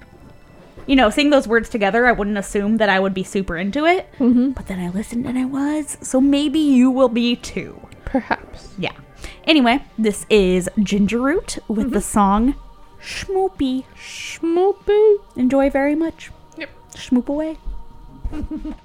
[0.87, 3.85] you know, seeing those words together, I wouldn't assume that I would be super into
[3.85, 4.07] it.
[4.19, 5.97] But then I listened and I was.
[6.01, 7.87] So maybe you will be too.
[8.05, 8.73] Perhaps.
[8.77, 8.91] Yeah.
[9.45, 12.55] Anyway, this is Ginger Root with the song
[13.01, 13.85] Schmoopy.
[13.95, 15.17] Schmoopy.
[15.35, 16.31] Enjoy very much.
[16.57, 16.69] Yep.
[16.95, 17.57] Schmoop away.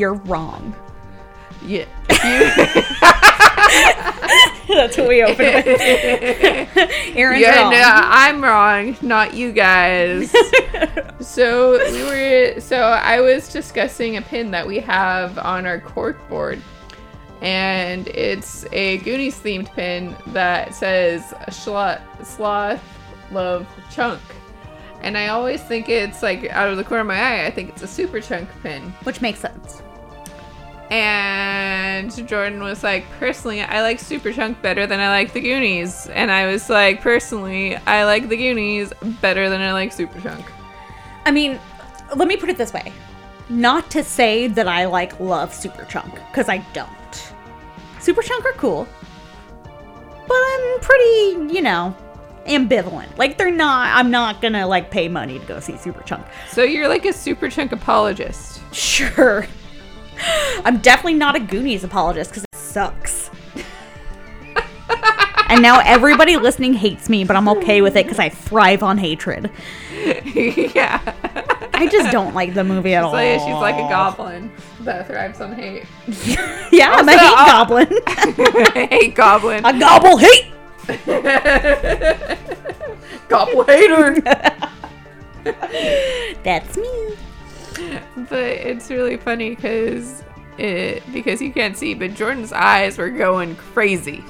[0.00, 0.74] you're wrong.
[1.62, 1.84] Yeah.
[4.66, 5.66] That's what we open with.
[7.16, 7.72] Erin's yeah, wrong.
[7.72, 10.34] no, I'm wrong, not you guys.
[11.20, 16.26] so we were so I was discussing a pin that we have on our cork
[16.28, 16.62] board.
[17.42, 22.00] And it's a Goonies themed pin that says sloth
[23.30, 24.20] love chunk.
[25.02, 27.70] And I always think it's like out of the corner of my eye, I think
[27.70, 28.92] it's a super chunk pin.
[29.04, 29.79] Which makes sense.
[30.90, 36.08] And Jordan was like, personally, I like Super Chunk better than I like the Goonies.
[36.08, 40.44] And I was like, personally, I like the Goonies better than I like Super Chunk.
[41.24, 41.60] I mean,
[42.16, 42.92] let me put it this way.
[43.48, 47.32] Not to say that I like love Super Chunk, because I don't.
[48.00, 48.88] Super Chunk are cool.
[50.26, 51.94] But I'm pretty, you know,
[52.46, 53.16] ambivalent.
[53.16, 56.26] Like they're not I'm not gonna like pay money to go see Super Chunk.
[56.48, 58.60] So you're like a Super Chunk apologist.
[58.72, 59.48] Sure.
[60.64, 63.30] I'm definitely not a Goonies apologist because it sucks.
[65.48, 68.98] and now everybody listening hates me, but I'm okay with it because I thrive on
[68.98, 69.50] hatred.
[70.34, 71.00] yeah.
[71.74, 73.12] I just don't like the movie at all.
[73.12, 75.84] So yeah, she's like a goblin that thrives on hate.
[76.72, 77.88] Yeah, I'm a Also, hate uh, goblin.
[78.90, 79.64] hate goblin.
[79.64, 80.52] a gobble hate.
[83.28, 84.20] Gobble hater.
[86.44, 87.16] That's me.
[88.16, 90.22] but it's really funny because
[90.58, 94.24] it because you can't see, but Jordan's eyes were going crazy.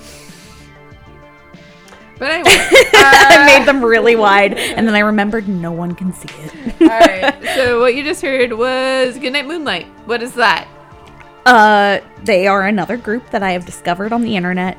[2.18, 2.52] But anyway,
[2.94, 6.80] I made them really wide, and then I remembered no one can see it.
[6.82, 7.34] all right.
[7.54, 10.68] So what you just heard was "Goodnight Moonlight." What is that?
[11.46, 14.78] Uh, they are another group that I have discovered on the internet,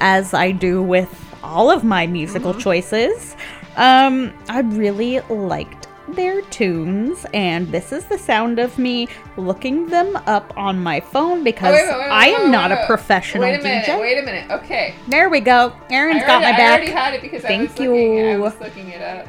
[0.00, 1.12] as I do with
[1.42, 3.36] all of my musical choices.
[3.76, 5.77] Um, I really liked
[6.14, 11.44] their tunes, and this is the sound of me looking them up on my phone
[11.44, 13.84] because wait, wait, wait, I am not a professional Wait a minute.
[13.86, 14.00] DJ.
[14.00, 14.50] Wait a minute.
[14.50, 14.94] Okay.
[15.08, 15.72] There we go.
[15.90, 16.78] Erin's I got already, my I back.
[16.78, 18.18] already had it because I Thank was looking.
[18.26, 18.40] I you.
[18.40, 19.26] was looking it up.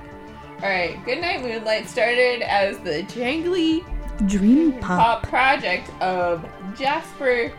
[0.62, 1.04] All right.
[1.06, 3.84] Goodnight Moonlight started as the jangly
[4.28, 5.22] Dream pop.
[5.22, 6.46] pop project of
[6.78, 7.52] Jasper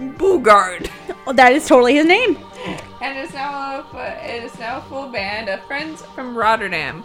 [0.00, 0.90] Boogard.
[1.26, 2.36] Oh, that is totally his name.
[3.00, 7.02] and it's now a, it is now a full band of friends from Rotterdam.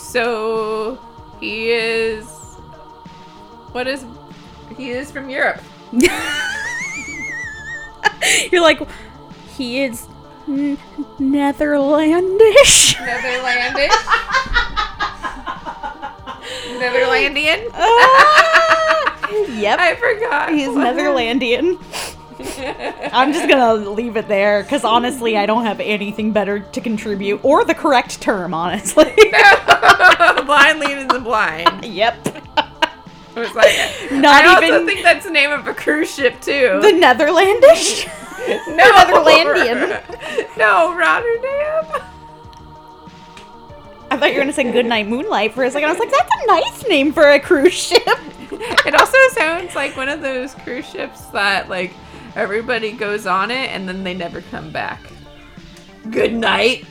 [0.00, 0.98] So
[1.38, 2.26] he is
[3.72, 4.04] what is
[4.76, 5.60] he is from Europe.
[8.50, 8.80] You're like,
[9.56, 10.06] he is
[10.48, 10.78] n-
[11.18, 12.96] Netherlandish.
[12.98, 13.90] Netherlandish.
[16.80, 17.70] Netherlandian.
[17.74, 19.30] Ah.
[19.52, 19.78] yep.
[19.78, 20.52] I forgot.
[20.52, 21.78] He's Netherlandian.
[23.12, 27.44] I'm just gonna leave it there because honestly, I don't have anything better to contribute
[27.44, 29.04] or the correct term, honestly.
[30.46, 31.84] blind leading the blind.
[31.84, 32.16] yep.
[33.36, 33.70] It was like
[34.10, 36.80] Not I also even think that's the name of a cruise ship too.
[36.82, 38.06] the Netherlandish.
[38.68, 40.56] no, Netherlandian.
[40.58, 42.02] No, Rotterdam.
[44.10, 45.88] I thought you were gonna say Goodnight Moonlight for a second.
[45.88, 48.02] I was like, that's a nice name for a cruise ship.
[48.50, 51.92] It also sounds like one of those cruise ships that like
[52.36, 55.00] everybody goes on it and then they never come back.
[56.10, 56.84] Good night.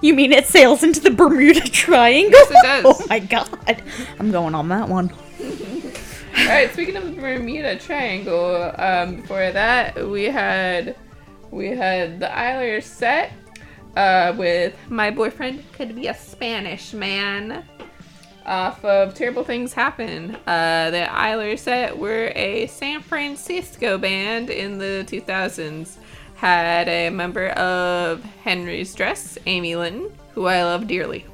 [0.00, 2.32] You mean it sails into the Bermuda Triangle?
[2.32, 2.84] Yes, it does.
[3.02, 3.82] Oh my god.
[4.18, 5.10] I'm going on that one.
[6.38, 6.72] All right.
[6.72, 10.96] Speaking of the Bermuda Triangle, um, before that we had
[11.50, 13.32] we had the Aislers set
[13.96, 17.62] uh, with my boyfriend could be a Spaceman
[18.46, 20.36] off of Terrible Things Happen.
[20.46, 25.96] Uh, the Aislers set were a San Francisco band in the 2000s.
[26.34, 31.24] Had a member of Henry's Dress, Amy Linton, who I love dearly.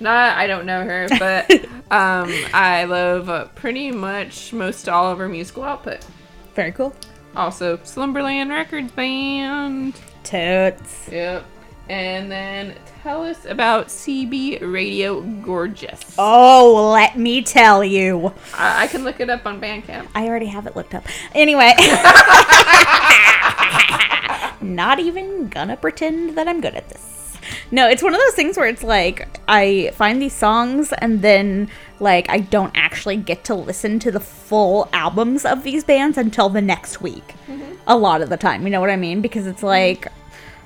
[0.00, 1.50] Not, I don't know her, but
[1.90, 6.04] um, I love pretty much most all of her musical output.
[6.54, 6.94] Very cool.
[7.36, 9.94] Also, Slumberland Records Band.
[10.24, 11.08] Totes.
[11.10, 11.44] Yep.
[11.90, 16.14] And then tell us about CB Radio Gorgeous.
[16.16, 18.32] Oh, let me tell you.
[18.54, 20.06] I, I can look it up on Bandcamp.
[20.14, 21.04] I already have it looked up.
[21.34, 21.74] Anyway.
[24.60, 27.36] Not even gonna pretend that I'm good at this.
[27.72, 31.68] No, it's one of those things where it's like I find these songs and then
[31.98, 36.50] like I don't actually get to listen to the full albums of these bands until
[36.50, 37.34] the next week.
[37.48, 37.72] Mm-hmm.
[37.88, 39.20] A lot of the time, you know what I mean?
[39.20, 40.06] Because it's like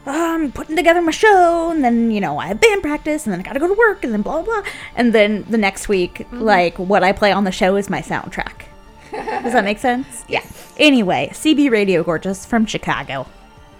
[0.06, 3.32] "Oh, I'm putting together my show, and then you know I have band practice, and
[3.32, 4.70] then I gotta go to work, and then blah blah, blah.
[4.96, 6.40] and then the next week, mm-hmm.
[6.40, 8.66] like what I play on the show is my soundtrack.
[9.12, 10.24] Does that make sense?
[10.28, 10.42] Yeah.
[10.76, 13.26] Anyway, CB Radio Gorgeous from Chicago.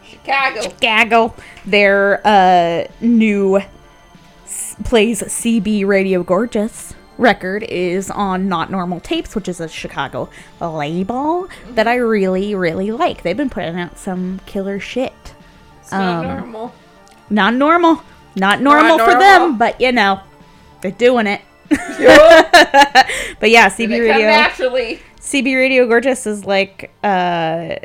[0.04, 0.60] Chicago.
[0.62, 1.34] Chicago.
[1.64, 3.60] Their uh, new
[4.44, 10.28] s- plays CB Radio Gorgeous record is on Not Normal Tapes, which is a Chicago
[10.60, 11.88] label that mm-hmm.
[11.88, 13.22] I really, really like.
[13.22, 15.33] They've been putting out some killer shit.
[15.84, 16.74] It's not Um, normal.
[17.30, 18.02] Not normal.
[18.36, 19.20] Not normal for normal.
[19.20, 20.20] them, but you know,
[20.80, 21.40] they're doing it.
[21.70, 24.26] but yeah, CB They Radio.
[24.26, 25.00] naturally.
[25.20, 27.76] CB Radio Gorgeous is like uh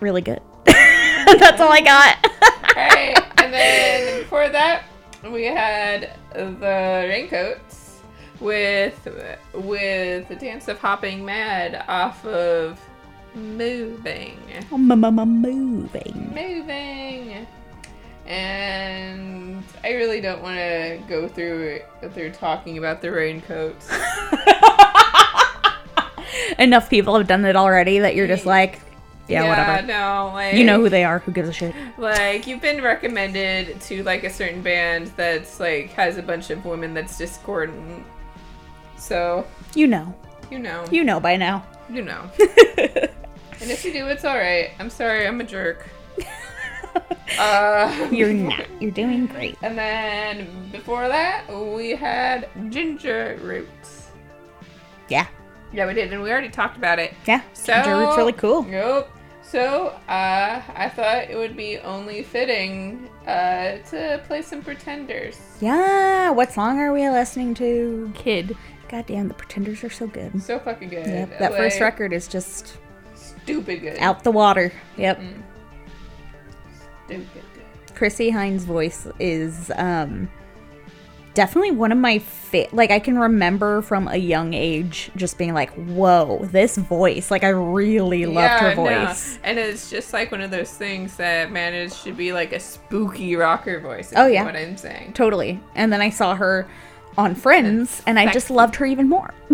[0.00, 0.40] really good.
[0.64, 2.16] That's all I got.
[2.24, 4.84] all right, And then before that,
[5.30, 8.00] we had the raincoats
[8.40, 9.08] with
[9.54, 12.80] with the dance of hopping mad off of
[13.34, 14.38] moving.
[14.70, 16.32] Moving.
[16.34, 17.46] Moving.
[18.26, 21.80] And I really don't want to go through
[22.12, 23.90] through talking about the raincoats.
[26.58, 28.80] Enough people have done it already that you're just like,
[29.28, 29.86] yeah, whatever.
[29.86, 31.18] No, like You know who they are.
[31.20, 31.74] Who gives a shit?
[31.98, 36.64] Like you've been recommended to like a certain band that's like has a bunch of
[36.64, 38.04] women that's discordant.
[38.96, 40.14] So You know.
[40.50, 40.84] you know.
[40.90, 41.64] You know by now.
[41.90, 42.30] You know.
[43.62, 44.72] and if you do, it's alright.
[44.78, 45.88] I'm sorry, I'm a jerk.
[47.38, 48.66] uh, You're not.
[48.80, 49.56] You're doing great.
[49.62, 51.44] and then before that,
[51.74, 54.10] we had ginger roots.
[55.08, 55.26] Yeah.
[55.72, 57.14] Yeah, we did, and we already talked about it.
[57.26, 57.40] Yeah.
[57.54, 58.62] So Ginger root's really cool.
[58.64, 59.08] Nope.
[59.42, 65.38] So uh, I thought it would be only fitting uh, to play some Pretenders.
[65.60, 66.30] Yeah.
[66.30, 68.10] What song are we listening to?
[68.14, 68.56] Kid.
[68.88, 70.42] Goddamn, the Pretenders are so good.
[70.42, 71.06] So fucking good.
[71.06, 71.38] Yep.
[71.38, 72.76] That first record is just
[73.44, 73.98] Stupid good.
[73.98, 74.72] out the water.
[74.96, 75.20] Yep.
[75.20, 75.42] Mm.
[77.06, 77.94] Stupid good.
[77.94, 80.28] Chrissie Hynde's voice is um
[81.34, 85.54] definitely one of my fa- like I can remember from a young age just being
[85.54, 89.06] like, "Whoa, this voice!" Like I really loved her no.
[89.06, 89.38] voice.
[89.42, 93.36] And it's just like one of those things that managed to be like a spooky
[93.36, 94.12] rocker voice.
[94.12, 95.12] if Oh yeah, what I'm saying.
[95.14, 95.60] totally.
[95.74, 96.68] And then I saw her
[97.16, 99.32] on Friends, and I just loved her even more.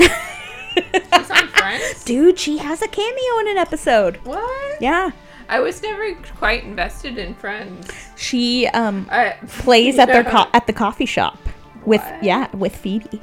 [1.15, 2.05] She's on Friends.
[2.07, 4.17] Dude, she has a cameo in an episode.
[4.25, 4.81] What?
[4.81, 5.11] Yeah,
[5.49, 7.91] I was never quite invested in Friends.
[8.17, 11.39] she um I, plays at their co- at the coffee shop
[11.85, 12.23] with What?
[12.23, 13.21] yeah with Phoebe.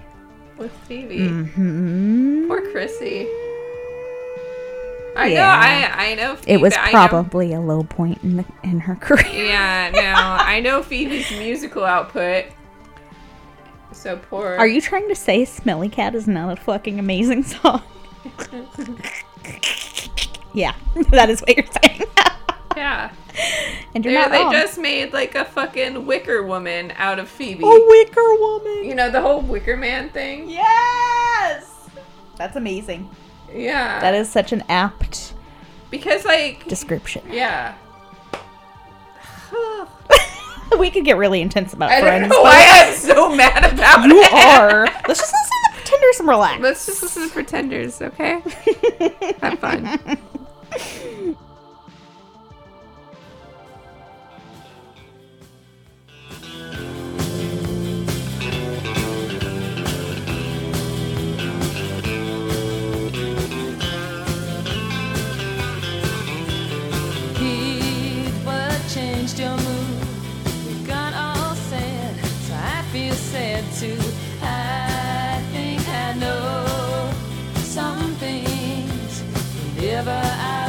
[0.57, 1.27] with Phoebe.
[1.27, 3.27] hmm Poor Chrissy.
[5.17, 5.35] I Yeah.
[5.35, 5.47] know.
[5.95, 6.35] I I know.
[6.35, 9.25] Phoebe, It was I know- probably a low point in the, in her career.
[9.27, 9.89] yeah.
[9.93, 10.01] No,
[10.43, 12.45] I know Phoebe's musical output.
[13.95, 14.55] So poor.
[14.57, 17.81] Are you trying to say Smelly Cat is not a fucking amazing song?
[20.53, 20.75] yeah,
[21.09, 22.01] that is what you're saying.
[22.77, 23.09] Yeah.
[23.95, 24.51] and you're They, not they wrong.
[24.51, 27.63] just made like a fucking Wicker Woman out of Phoebe.
[27.63, 28.83] a Wicker Woman.
[28.83, 30.49] You know the whole Wicker Man thing.
[30.49, 31.87] Yes,
[32.35, 33.09] that's amazing.
[33.53, 34.01] Yeah.
[34.01, 35.35] That is such an apt
[35.89, 37.21] because like description.
[37.31, 37.75] yeah.
[40.77, 42.29] We could get really intense about I don't friends.
[42.29, 44.33] know why I'm so mad about you it.
[44.33, 44.85] are.
[45.07, 46.61] Let's just listen to Pretenders and relax.
[46.61, 48.41] Let's just listen to Pretenders, okay?
[49.41, 49.85] Have fun.
[67.37, 69.74] Heed what changed your mood.
[73.55, 73.97] Sad too.
[74.41, 79.23] I think I oh, know some things
[79.79, 80.64] never outgrow.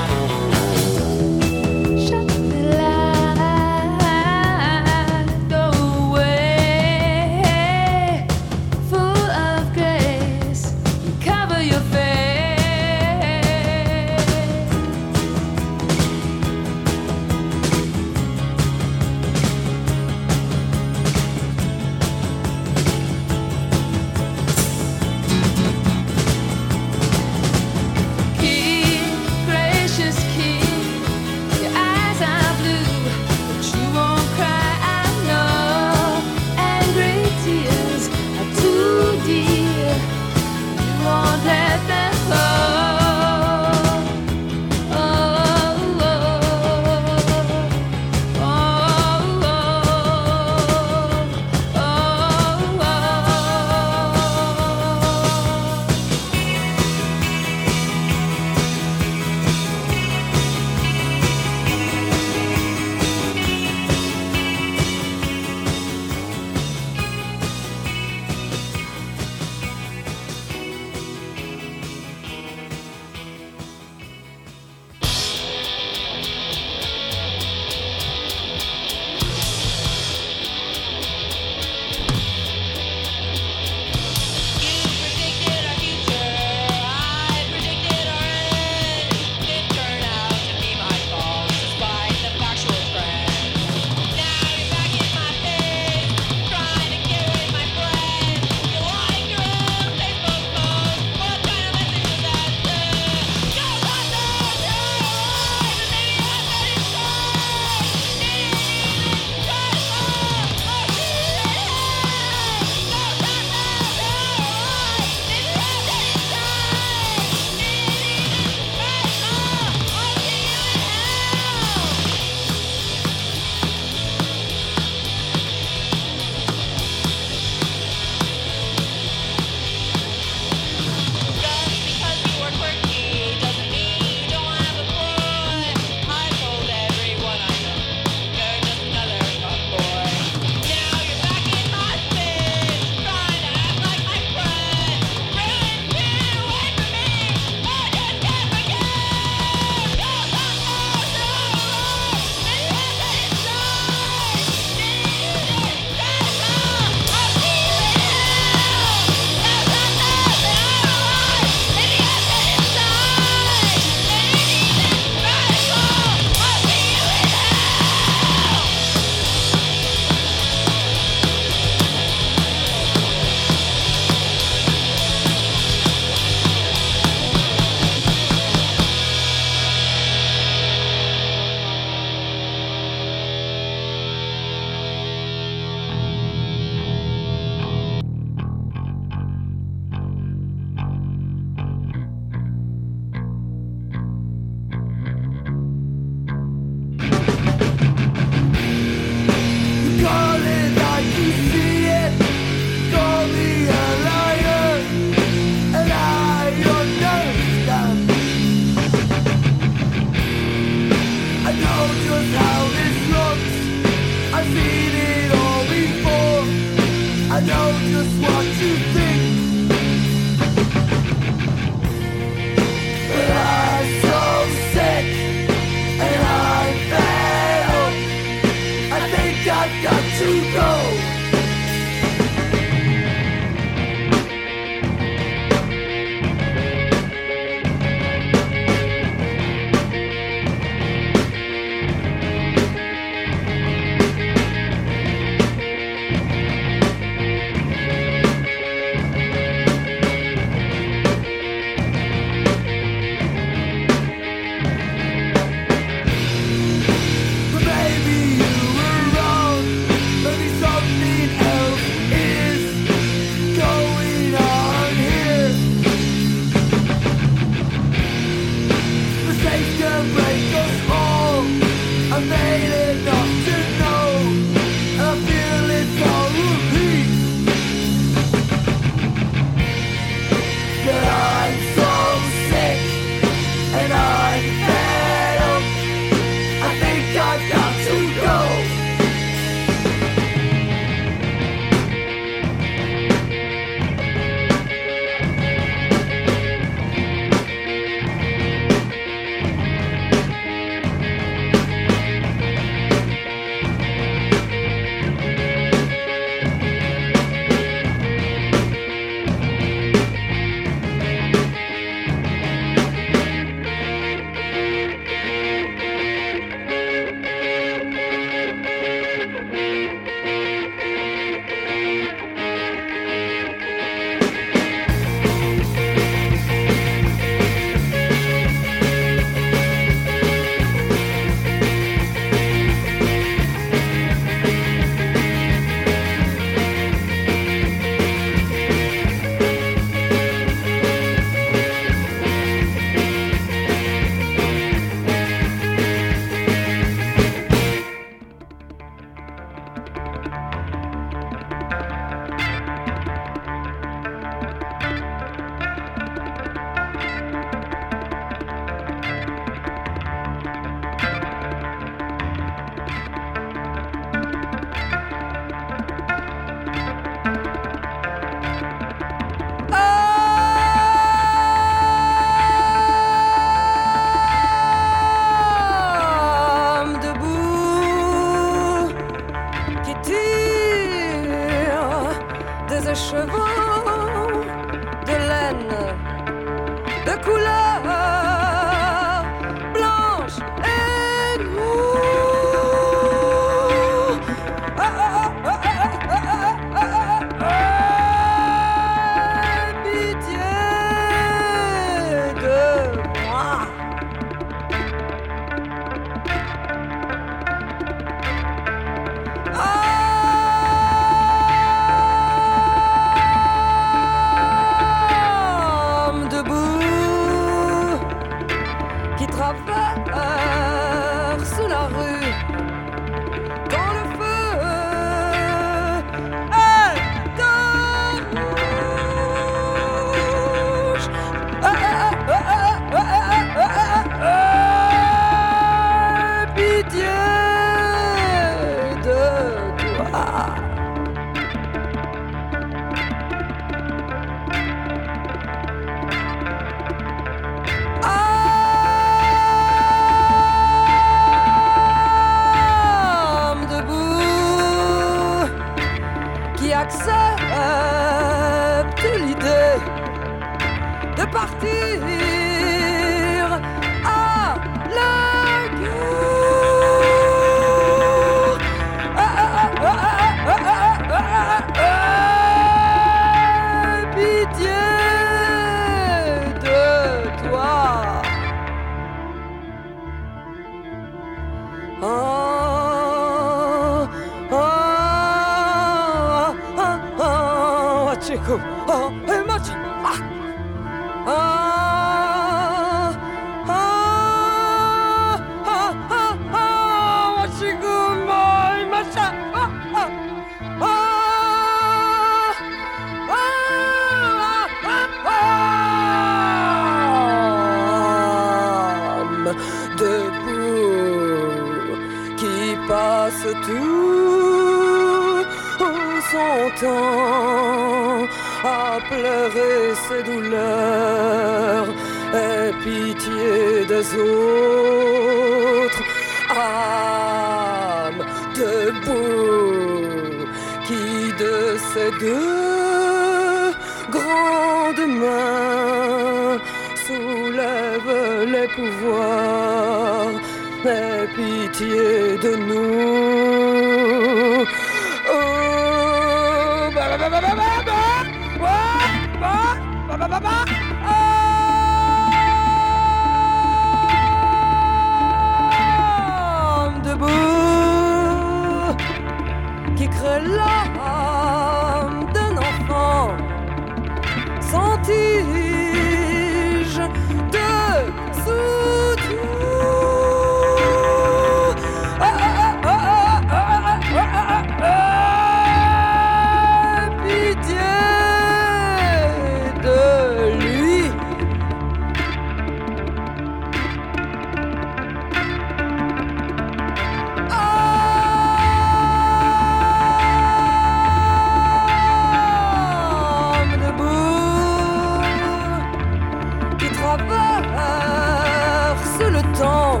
[599.24, 600.00] Le temps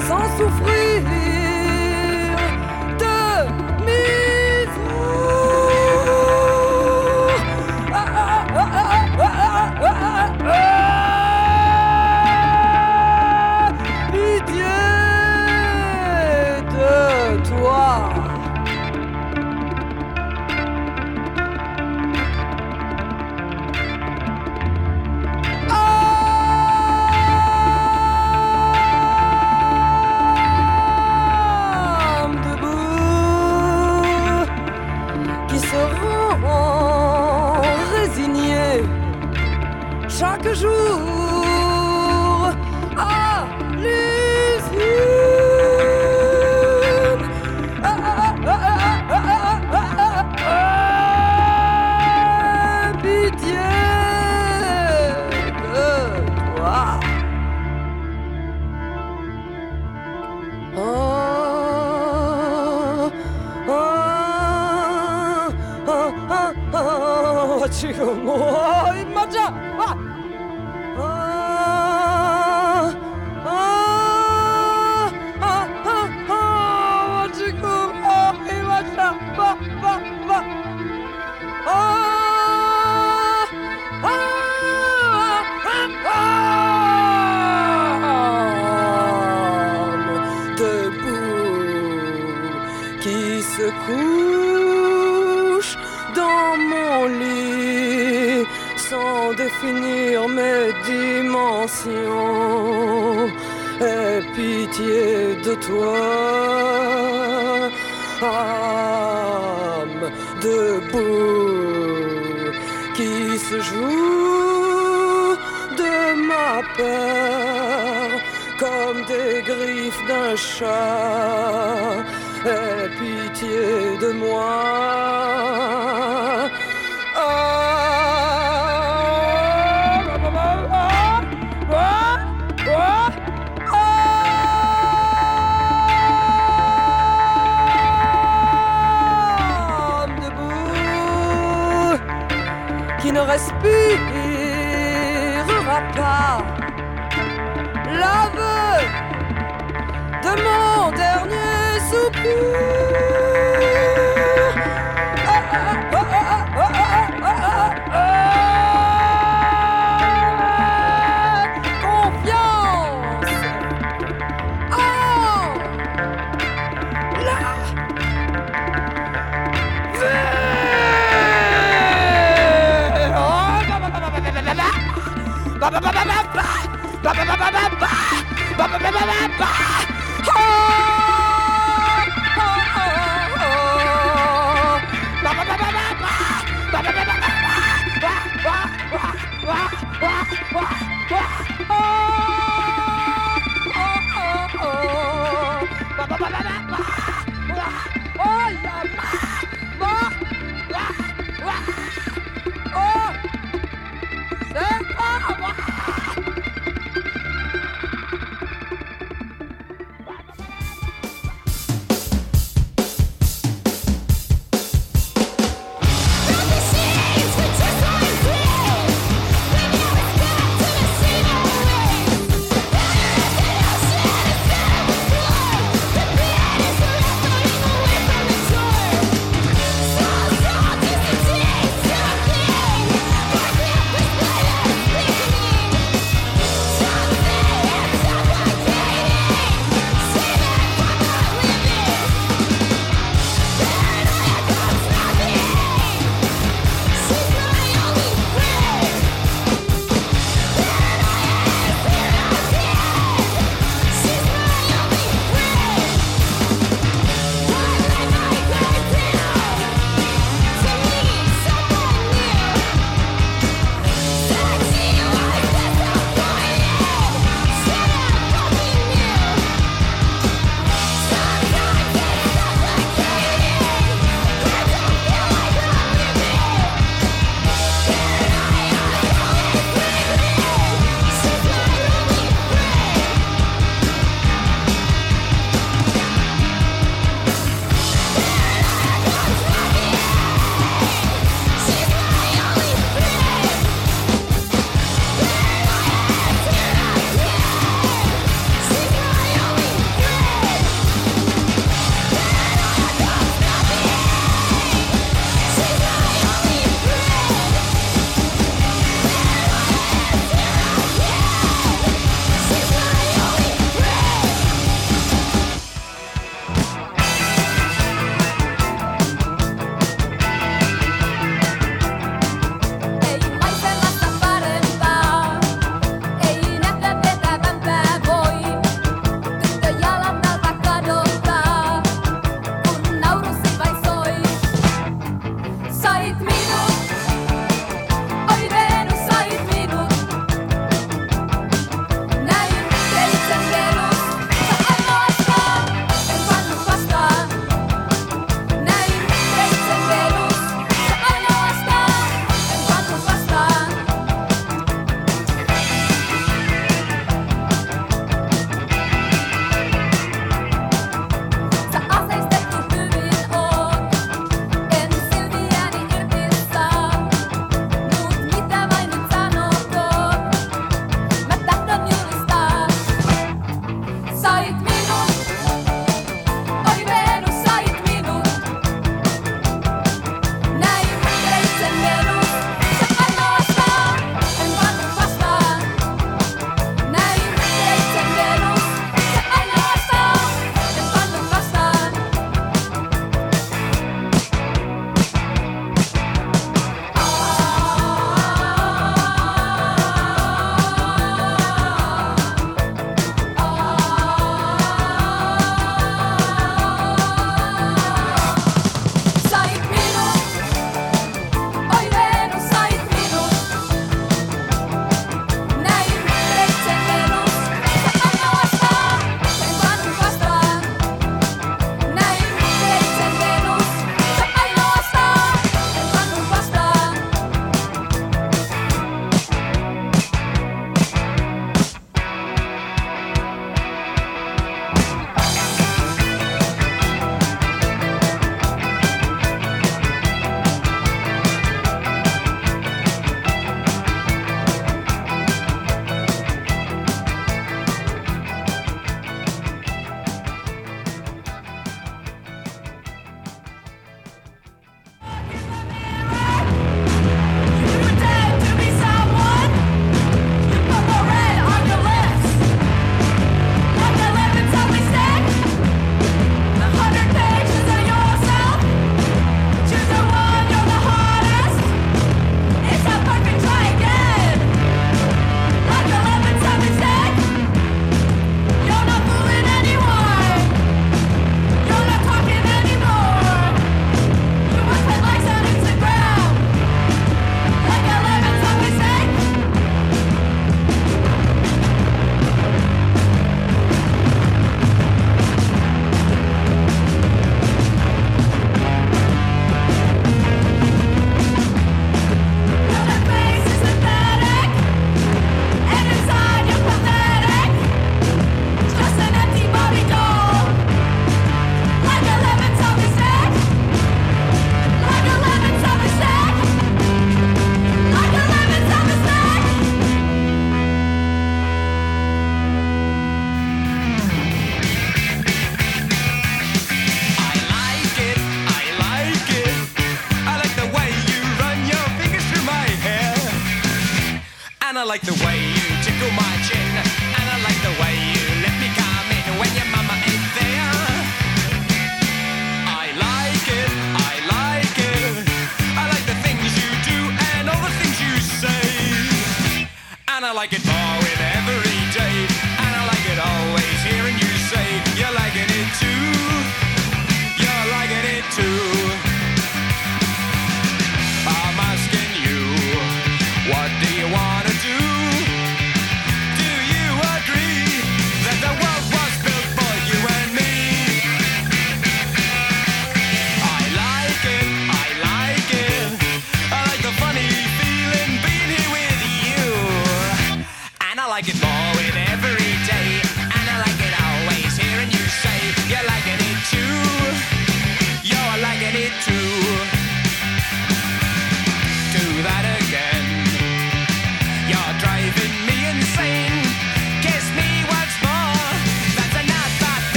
[0.00, 1.27] sans souffrir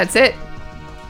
[0.00, 0.34] that's it.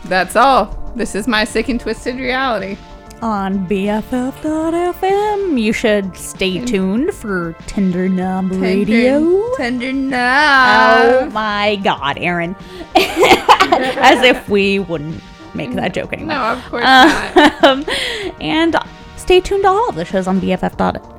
[0.06, 0.76] That's all.
[0.96, 2.76] This is my sick and twisted reality.
[3.22, 9.54] On BFF.FM, you should stay tuned for Tender Knob Radio.
[9.56, 11.04] Tender knob.
[11.04, 12.56] Oh my god, Erin.
[12.96, 15.22] As if we wouldn't
[15.54, 16.34] make that joke anymore.
[16.34, 17.62] No, of course not.
[17.62, 17.84] Um,
[18.40, 18.74] and
[19.16, 21.09] stay tuned to all of the shows on BFF.fm.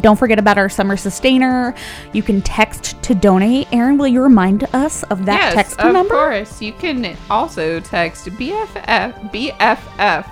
[0.00, 1.74] Don't forget about our summer sustainer.
[2.12, 3.66] You can text to donate.
[3.72, 6.14] Erin, will you remind us of that yes, text of number?
[6.14, 6.62] Of course.
[6.62, 10.24] You can also text BFF BFF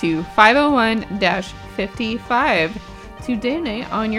[0.00, 2.80] to 501-55
[3.24, 4.14] to donate on your